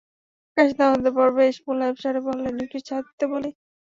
কাশি 0.57 0.73
থামাবার 0.77 1.13
পর 1.17 1.27
বেশ 1.37 1.55
মোলায়েম 1.65 1.95
স্বরে 2.01 2.21
বললেন, 2.27 2.53
একটু 2.65 2.77
চা 2.87 2.97
দিতে 3.05 3.25
বলি? 3.31 3.49